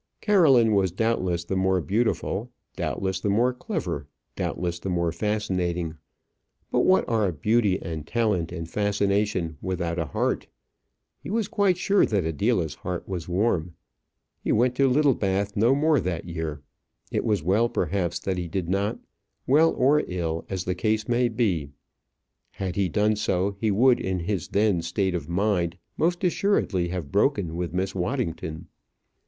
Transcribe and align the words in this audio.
Caroline 0.19 0.73
was 0.73 0.91
doubtless 0.91 1.43
the 1.43 1.55
more 1.55 1.79
beautiful, 1.79 2.49
doubtless 2.75 3.19
the 3.19 3.29
more 3.29 3.53
clever, 3.53 4.07
doubtless 4.35 4.79
the 4.79 4.89
more 4.89 5.11
fascinating. 5.11 5.93
But 6.71 6.79
what 6.79 7.07
are 7.07 7.31
beauty 7.31 7.79
and 7.79 8.07
talent 8.07 8.51
and 8.51 8.67
fascination 8.67 9.59
without 9.61 9.99
a 9.99 10.07
heart? 10.07 10.47
He 11.19 11.29
was 11.29 11.47
quite 11.47 11.77
sure 11.77 12.03
that 12.07 12.25
Adela's 12.25 12.73
heart 12.73 13.07
was 13.07 13.29
warm. 13.29 13.75
He 14.43 14.51
went 14.51 14.73
to 14.77 14.87
Littlebath 14.87 15.55
no 15.55 15.75
more 15.75 15.99
that 15.99 16.25
year. 16.25 16.63
It 17.11 17.23
was 17.23 17.43
well 17.43 17.69
perhaps 17.69 18.17
that 18.21 18.39
he 18.39 18.47
did 18.47 18.69
not. 18.69 18.97
Well 19.45 19.71
or 19.75 20.01
ill 20.07 20.47
as 20.49 20.63
the 20.63 20.73
case 20.73 21.07
may 21.07 21.29
be. 21.29 21.69
Had 22.53 22.75
he 22.75 22.89
done 22.89 23.17
so, 23.17 23.55
he 23.59 23.69
would, 23.69 23.99
in 23.99 24.21
his 24.21 24.47
then 24.47 24.81
state 24.81 25.13
of 25.13 25.29
mind, 25.29 25.77
most 25.95 26.23
assuredly 26.23 26.87
have 26.87 27.11
broken 27.11 27.55
with 27.55 27.71
Miss 27.71 27.93
Waddington. 27.93 28.67